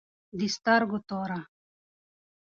د 0.39 0.41
سترگو 0.55 0.97
توره 1.07 1.39